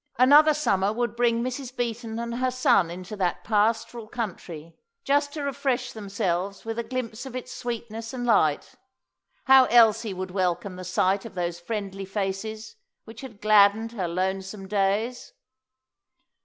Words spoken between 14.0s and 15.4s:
lonesome days!